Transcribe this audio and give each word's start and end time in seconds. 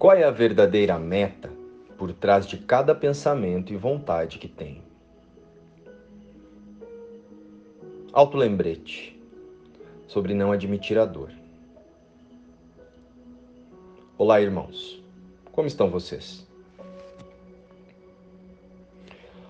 Qual 0.00 0.16
é 0.16 0.24
a 0.24 0.30
verdadeira 0.30 0.98
meta 0.98 1.52
por 1.98 2.10
trás 2.14 2.46
de 2.46 2.56
cada 2.56 2.94
pensamento 2.94 3.70
e 3.70 3.76
vontade 3.76 4.38
que 4.38 4.48
tenho? 4.48 4.82
Autolembrete 8.10 9.20
sobre 10.08 10.32
não 10.32 10.52
admitir 10.52 10.98
a 10.98 11.04
dor. 11.04 11.30
Olá, 14.16 14.40
irmãos. 14.40 15.04
Como 15.52 15.68
estão 15.68 15.90
vocês? 15.90 16.48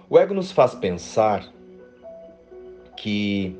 O 0.09 0.19
ego 0.19 0.35
nos 0.35 0.51
faz 0.51 0.75
pensar 0.75 1.48
que 2.96 3.57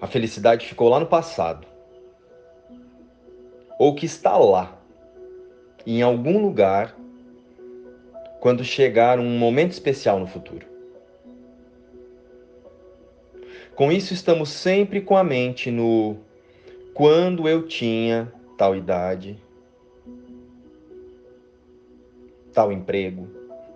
a 0.00 0.08
felicidade 0.08 0.66
ficou 0.66 0.88
lá 0.88 0.98
no 0.98 1.06
passado, 1.06 1.64
ou 3.78 3.94
que 3.94 4.04
está 4.04 4.36
lá, 4.36 4.80
em 5.86 6.02
algum 6.02 6.40
lugar, 6.40 6.96
quando 8.40 8.64
chegar 8.64 9.18
um 9.18 9.38
momento 9.38 9.72
especial 9.72 10.18
no 10.18 10.26
futuro. 10.26 10.66
Com 13.74 13.90
isso, 13.90 14.14
estamos 14.14 14.50
sempre 14.50 15.00
com 15.00 15.16
a 15.16 15.24
mente 15.24 15.70
no 15.70 16.16
quando 16.94 17.48
eu 17.48 17.66
tinha 17.66 18.32
tal 18.56 18.76
idade, 18.76 19.36
tal 22.52 22.70
emprego, 22.70 23.28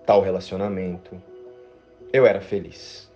tal 0.07 0.21
relacionamento, 0.21 1.21
eu 2.13 2.25
era 2.25 2.41
feliz. 2.41 3.11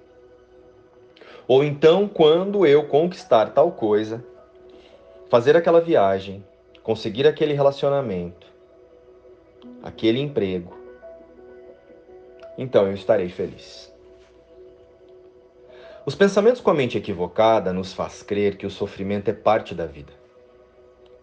Ou 1.46 1.62
então, 1.62 2.08
quando 2.08 2.66
eu 2.66 2.88
conquistar 2.88 3.50
tal 3.50 3.72
coisa, 3.72 4.24
fazer 5.30 5.56
aquela 5.56 5.80
viagem, 5.80 6.44
conseguir 6.82 7.26
aquele 7.26 7.54
relacionamento, 7.54 8.51
aquele 9.82 10.20
emprego, 10.20 10.82
então 12.56 12.86
eu 12.86 12.94
estarei 12.94 13.28
feliz. 13.28 13.92
Os 16.04 16.14
pensamentos 16.14 16.60
com 16.60 16.70
a 16.70 16.74
mente 16.74 16.98
equivocada 16.98 17.72
nos 17.72 17.92
faz 17.92 18.22
crer 18.22 18.56
que 18.56 18.66
o 18.66 18.70
sofrimento 18.70 19.28
é 19.28 19.32
parte 19.32 19.74
da 19.74 19.86
vida. 19.86 20.12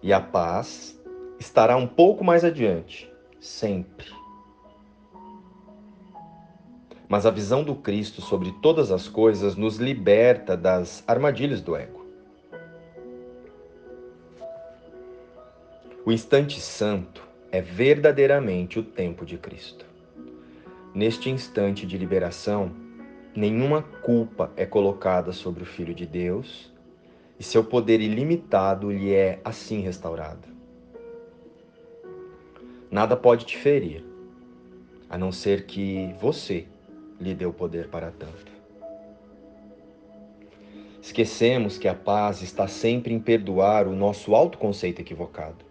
E 0.01 0.13
a 0.13 0.21
paz 0.21 0.97
estará 1.37 1.75
um 1.75 1.85
pouco 1.85 2.23
mais 2.23 2.45
adiante, 2.45 3.11
sempre. 3.41 4.07
Mas 7.09 7.25
a 7.25 7.31
visão 7.31 7.63
do 7.63 7.75
Cristo 7.75 8.21
sobre 8.21 8.53
todas 8.61 8.91
as 8.91 9.07
coisas 9.07 9.55
nos 9.55 9.77
liberta 9.77 10.55
das 10.55 11.03
armadilhas 11.05 11.61
do 11.61 11.75
ego. 11.75 12.05
O 16.05 16.11
instante 16.11 16.61
santo 16.61 17.28
é 17.51 17.61
verdadeiramente 17.61 18.79
o 18.79 18.83
tempo 18.83 19.25
de 19.25 19.37
Cristo. 19.37 19.85
Neste 20.93 21.29
instante 21.29 21.85
de 21.85 21.97
liberação, 21.97 22.71
nenhuma 23.35 23.81
culpa 23.81 24.51
é 24.55 24.65
colocada 24.65 25.31
sobre 25.31 25.63
o 25.63 25.65
Filho 25.65 25.93
de 25.93 26.05
Deus 26.05 26.71
e 27.39 27.43
seu 27.43 27.63
poder 27.63 28.01
ilimitado 28.01 28.91
lhe 28.91 29.13
é 29.13 29.39
assim 29.43 29.81
restaurado. 29.81 30.47
Nada 32.91 33.15
pode 33.15 33.45
te 33.45 33.57
ferir, 33.57 34.03
a 35.09 35.17
não 35.17 35.31
ser 35.31 35.65
que 35.65 36.13
você 36.19 36.65
lhe 37.19 37.33
deu 37.33 37.53
poder 37.53 37.87
para 37.87 38.11
tanto. 38.11 38.51
Esquecemos 41.01 41.77
que 41.77 41.87
a 41.87 41.93
paz 41.95 42.41
está 42.41 42.67
sempre 42.67 43.13
em 43.13 43.19
perdoar 43.19 43.87
o 43.87 43.95
nosso 43.95 44.35
autoconceito 44.35 45.01
equivocado, 45.01 45.68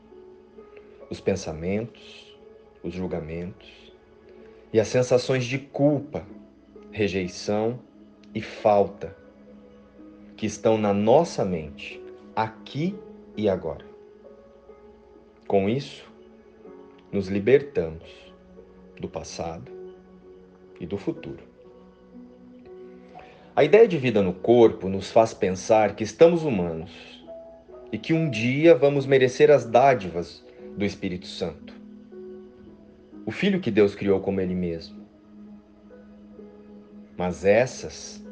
os 1.10 1.20
pensamentos, 1.20 2.36
os 2.82 2.92
julgamentos 2.92 3.92
e 4.72 4.78
as 4.78 4.88
sensações 4.88 5.44
de 5.44 5.58
culpa, 5.58 6.24
rejeição 6.90 7.78
e 8.34 8.40
falta 8.40 9.16
que 10.36 10.46
estão 10.46 10.78
na 10.78 10.92
nossa 10.92 11.44
mente, 11.44 12.00
aqui 12.36 12.94
e 13.36 13.48
agora. 13.48 13.84
Com 15.46 15.68
isso, 15.68 16.04
nos 17.10 17.28
libertamos 17.28 18.04
do 19.00 19.08
passado 19.08 19.72
e 20.78 20.86
do 20.86 20.96
futuro. 20.96 21.42
A 23.56 23.64
ideia 23.64 23.88
de 23.88 23.98
vida 23.98 24.22
no 24.22 24.32
corpo 24.32 24.88
nos 24.88 25.10
faz 25.10 25.34
pensar 25.34 25.96
que 25.96 26.04
estamos 26.04 26.44
humanos 26.44 26.92
e 27.90 27.98
que 27.98 28.12
um 28.12 28.30
dia 28.30 28.74
vamos 28.74 29.06
merecer 29.06 29.50
as 29.50 29.64
dádivas 29.64 30.44
do 30.78 30.84
Espírito 30.84 31.26
Santo, 31.26 31.74
o 33.26 33.32
Filho 33.32 33.60
que 33.60 33.68
Deus 33.68 33.96
criou 33.96 34.20
como 34.20 34.40
Ele 34.40 34.54
mesmo. 34.54 34.96
Mas 37.16 37.44
essas 37.44 38.24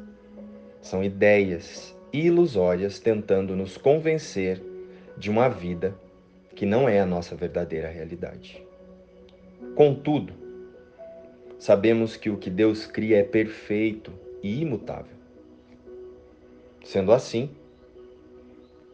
são 0.81 1.03
ideias 1.03 1.93
ilusórias 2.13 2.99
tentando 2.99 3.53
nos 3.53 3.75
convencer 3.75 4.61
de 5.17 5.29
uma 5.29 5.49
vida 5.49 5.93
que 6.55 6.65
não 6.65 6.87
é 6.87 7.01
a 7.01 7.05
nossa 7.05 7.35
verdadeira 7.35 7.89
realidade. 7.89 8.63
Contudo, 9.75 10.33
sabemos 11.59 12.15
que 12.15 12.29
o 12.29 12.37
que 12.37 12.49
Deus 12.49 12.85
cria 12.85 13.17
é 13.17 13.23
perfeito 13.23 14.13
e 14.41 14.61
imutável. 14.61 15.17
Sendo 16.81 17.11
assim, 17.11 17.49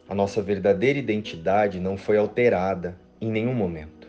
a 0.08 0.14
nossa 0.14 0.42
verdadeira 0.42 0.98
identidade 0.98 1.78
não 1.78 1.96
foi 1.96 2.16
alterada 2.16 3.03
em 3.20 3.30
nenhum 3.30 3.54
momento. 3.54 4.08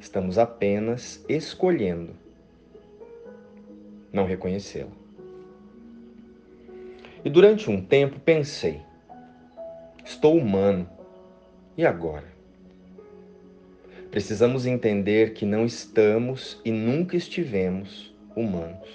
Estamos 0.00 0.38
apenas 0.38 1.24
escolhendo 1.28 2.14
não 4.12 4.24
reconhecê-la. 4.24 4.90
E 7.24 7.28
durante 7.28 7.70
um 7.70 7.82
tempo 7.82 8.18
pensei: 8.20 8.80
estou 10.04 10.36
humano, 10.36 10.88
e 11.76 11.84
agora? 11.84 12.36
Precisamos 14.10 14.64
entender 14.64 15.34
que 15.34 15.44
não 15.44 15.66
estamos 15.66 16.60
e 16.64 16.70
nunca 16.70 17.16
estivemos 17.16 18.14
humanos. 18.34 18.88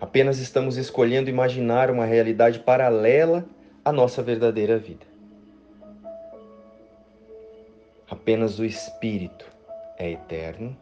Apenas 0.00 0.38
estamos 0.38 0.76
escolhendo 0.76 1.30
imaginar 1.30 1.88
uma 1.88 2.04
realidade 2.04 2.58
paralela 2.58 3.46
à 3.84 3.92
nossa 3.92 4.20
verdadeira 4.20 4.76
vida. 4.76 5.11
Apenas 8.12 8.58
o 8.58 8.64
Espírito 8.66 9.50
é 9.96 10.10
eterno 10.10 10.76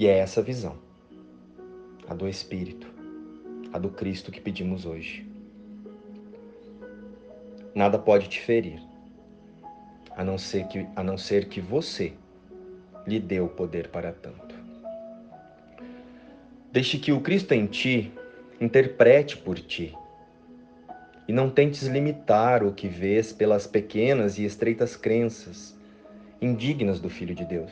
e 0.00 0.08
é 0.08 0.18
essa 0.18 0.42
visão, 0.42 0.76
a 2.08 2.14
do 2.14 2.26
Espírito, 2.26 2.92
a 3.72 3.78
do 3.78 3.88
Cristo 3.88 4.32
que 4.32 4.40
pedimos 4.40 4.84
hoje. 4.84 5.24
Nada 7.72 8.00
pode 8.00 8.28
te 8.28 8.40
ferir 8.40 8.82
a 10.16 10.24
não 10.24 10.36
ser 10.36 10.66
que, 10.66 10.84
a 10.96 11.04
não 11.04 11.16
ser 11.16 11.48
que 11.48 11.60
você 11.60 12.12
lhe 13.06 13.20
dê 13.20 13.38
o 13.38 13.46
poder 13.46 13.90
para 13.90 14.12
tanto. 14.12 14.56
Deixe 16.72 16.98
que 16.98 17.12
o 17.12 17.20
Cristo 17.20 17.52
em 17.52 17.66
ti 17.66 18.12
interprete 18.60 19.36
por 19.36 19.56
ti. 19.60 19.96
E 21.30 21.32
não 21.32 21.48
tentes 21.48 21.86
limitar 21.86 22.64
o 22.64 22.72
que 22.72 22.88
vês 22.88 23.32
pelas 23.32 23.64
pequenas 23.64 24.36
e 24.36 24.44
estreitas 24.44 24.96
crenças 24.96 25.78
indignas 26.42 26.98
do 26.98 27.08
Filho 27.08 27.36
de 27.36 27.44
Deus. 27.44 27.70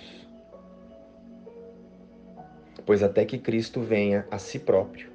Pois 2.86 3.02
até 3.02 3.24
que 3.24 3.36
Cristo 3.36 3.80
venha 3.80 4.24
a 4.30 4.38
si 4.38 4.60
próprio, 4.60 5.10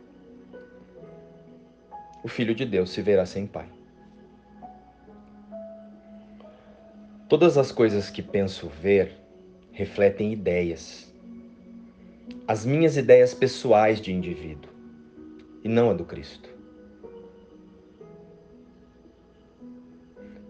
o 2.22 2.28
Filho 2.28 2.54
de 2.54 2.66
Deus 2.66 2.90
se 2.90 3.02
verá 3.02 3.26
sem 3.26 3.48
Pai. 3.48 3.70
Todas 7.30 7.58
as 7.58 7.72
coisas 7.72 8.10
que 8.10 8.22
penso 8.22 8.68
ver 8.68 9.14
refletem 9.72 10.34
ideias. 10.34 11.10
As 12.46 12.66
minhas 12.66 12.98
ideias 12.98 13.34
pessoais 13.34 14.02
de 14.02 14.12
indivíduo, 14.12 14.70
e 15.64 15.70
não 15.70 15.90
a 15.90 15.94
do 15.94 16.04
Cristo. 16.04 16.53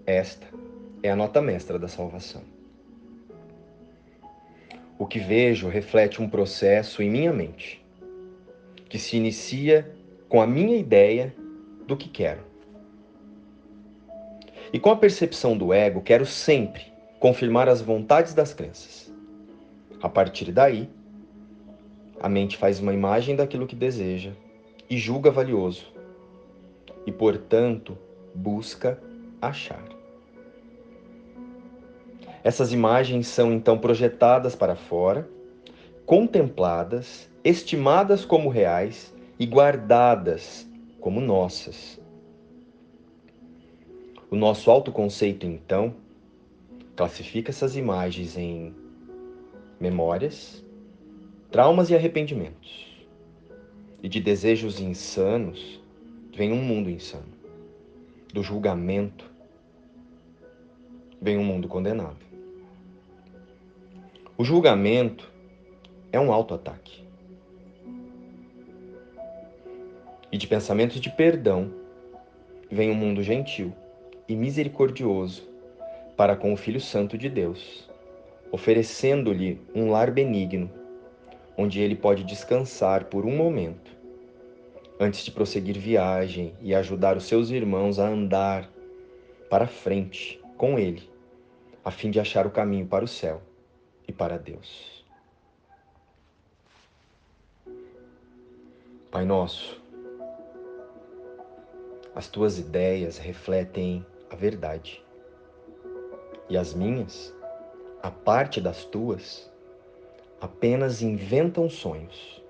Esta 0.05 0.47
é 1.01 1.09
a 1.09 1.15
nota 1.15 1.41
mestra 1.41 1.79
da 1.79 1.88
salvação. 1.88 2.41
O 4.97 5.05
que 5.05 5.19
vejo 5.19 5.67
reflete 5.67 6.21
um 6.21 6.29
processo 6.29 7.01
em 7.01 7.09
minha 7.09 7.33
mente, 7.33 7.83
que 8.89 9.00
se 9.00 9.17
inicia 9.17 9.91
com 10.29 10.41
a 10.41 10.47
minha 10.47 10.77
ideia 10.77 11.33
do 11.88 11.97
que 11.97 12.07
quero 12.07 12.53
e 14.73 14.79
com 14.79 14.89
a 14.89 14.95
percepção 14.95 15.55
do 15.55 15.71
ego, 15.71 16.01
quero 16.01 16.25
sempre 16.25 16.81
confirmar 17.19 17.69
as 17.69 17.79
vontades 17.79 18.33
das 18.33 18.55
crenças. 18.55 19.13
A 20.01 20.09
partir 20.09 20.51
daí, 20.51 20.89
a 22.19 22.27
mente 22.27 22.57
faz 22.57 22.79
uma 22.79 22.91
imagem 22.91 23.35
daquilo 23.35 23.67
que 23.67 23.75
deseja 23.75 24.31
e 24.89 24.97
julga 24.97 25.29
valioso, 25.29 25.94
e 27.05 27.11
portanto 27.11 27.95
busca 28.33 29.00
achar. 29.39 29.93
Essas 32.44 32.74
imagens 32.74 33.28
são 33.28 33.54
então 33.54 33.78
projetadas 33.78 34.54
para 34.54 34.75
fora, 34.75 35.30
contempladas, 36.06 37.30
estimadas 37.42 38.25
como 38.25 38.50
reais 38.50 39.13
e 39.40 39.45
guardadas 39.45 40.69
como 41.00 41.22
nossas. 41.22 42.01
O 44.30 44.36
nosso 44.36 44.69
autoconceito, 44.69 45.45
então, 45.45 45.95
classifica 46.98 47.50
essas 47.50 47.78
imagens 47.78 48.38
em 48.38 48.75
memórias, 49.80 50.66
traumas 51.50 51.89
e 51.89 51.96
arrependimentos. 51.96 52.92
E 54.01 54.10
de 54.10 54.19
desejos 54.19 54.81
insanos 54.81 55.81
vem 56.36 56.51
um 56.51 56.62
mundo 56.62 56.89
insano. 56.89 57.31
Do 58.34 58.44
julgamento 58.44 59.31
vem 61.22 61.38
um 61.38 61.44
mundo 61.46 61.69
condenado. 61.69 62.23
O 64.35 64.44
julgamento 64.44 65.31
é 66.12 66.19
um 66.19 66.33
autoataque. 66.33 67.03
E 70.31 70.38
de 70.39 70.47
pensamentos 70.47 71.00
de 71.00 71.12
perdão 71.12 71.71
vem 72.71 72.89
um 72.89 72.95
mundo 72.95 73.21
gentil 73.21 73.71
e 74.27 74.35
misericordioso 74.35 75.47
para 76.18 76.35
com 76.35 76.51
o 76.51 76.57
Filho 76.57 76.81
Santo 76.81 77.15
de 77.15 77.30
Deus, 77.30 77.88
oferecendo-lhe 78.51 79.62
um 79.75 79.91
lar 79.91 80.09
benigno, 80.09 80.68
onde 81.56 81.79
ele 81.79 81.95
pode 81.95 82.24
descansar 82.24 83.06
por 83.06 83.27
um 83.27 83.38
momento, 83.38 83.95
antes 85.00 85.24
de 85.24 85.29
prosseguir 85.29 85.77
viagem 85.77 86.56
e 86.59 86.74
ajudar 86.74 87.18
os 87.18 87.25
seus 87.25 87.51
irmãos 87.51 88.00
a 88.00 88.07
andar 88.07 88.68
para 89.47 89.68
frente 89.68 90.41
com 90.57 90.79
ele, 90.79 91.07
a 91.86 91.91
fim 91.91 92.09
de 92.09 92.19
achar 92.19 92.47
o 92.47 92.51
caminho 92.51 92.88
para 92.88 93.06
o 93.06 93.07
céu 93.07 93.39
e 94.07 94.11
para 94.11 94.38
Deus. 94.38 95.03
Pai 99.11 99.25
Nosso, 99.25 99.81
as 102.15 102.27
tuas 102.27 102.57
ideias 102.57 103.17
refletem 103.17 104.05
a 104.29 104.35
verdade. 104.35 105.03
E 106.50 106.57
as 106.57 106.73
minhas, 106.73 107.33
a 108.01 108.11
parte 108.11 108.59
das 108.59 108.85
tuas, 108.85 109.51
apenas 110.41 111.01
inventam 111.01 111.69
sonhos. 111.69 112.41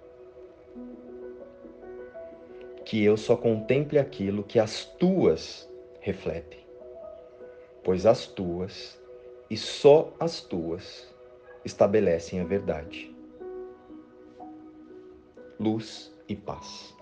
Que 2.86 3.04
eu 3.04 3.16
só 3.16 3.36
contemple 3.36 4.00
aquilo 4.00 4.44
que 4.44 4.60
as 4.60 4.86
tuas 4.86 5.70
refletem, 6.02 6.60
pois 7.84 8.06
as 8.06 8.26
tuas, 8.26 9.00
e 9.50 9.56
só 9.56 10.12
as 10.20 10.42
tuas, 10.42 11.13
estabelecem 11.66 12.40
a 12.40 12.44
verdade. 12.44 13.14
Luz 15.60 16.14
e 16.28 16.36
paz. 16.36 16.96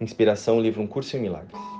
Inspiração, 0.00 0.60
livro 0.60 0.82
Um 0.82 0.86
Curso 0.86 1.16
em 1.16 1.20
Milagres. 1.20 1.79